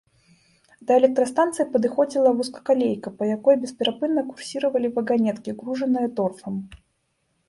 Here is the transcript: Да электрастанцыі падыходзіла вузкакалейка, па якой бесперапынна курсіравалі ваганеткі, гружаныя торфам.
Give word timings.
Да 0.91 0.95
электрастанцыі 0.99 1.65
падыходзіла 1.73 2.29
вузкакалейка, 2.39 3.09
па 3.19 3.23
якой 3.37 3.57
бесперапынна 3.65 4.21
курсіравалі 4.31 4.87
ваганеткі, 4.97 5.55
гружаныя 5.61 6.07
торфам. 6.21 6.55